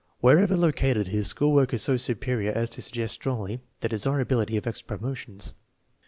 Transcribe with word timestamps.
Wherever 0.19 0.57
lo 0.57 0.71
cated, 0.71 1.09
his 1.09 1.27
school 1.27 1.51
work 1.53 1.75
is 1.75 1.83
so 1.83 1.95
superior 1.95 2.51
as 2.51 2.71
to 2.71 2.81
suggest 2.81 3.13
strongly 3.13 3.61
the 3.81 3.89
desirability 3.89 4.57
of 4.57 4.65
extra 4.65 4.97
promotions. 4.97 5.53